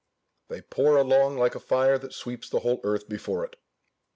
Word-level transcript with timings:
"They 0.47 0.61
pour 0.63 0.97
along 0.97 1.37
like 1.37 1.53
a 1.53 1.59
fire 1.59 1.99
that 1.99 2.11
sweeps 2.11 2.49
the 2.49 2.61
whole 2.61 2.81
earth 2.83 3.07
before 3.07 3.45
it." 3.45 3.55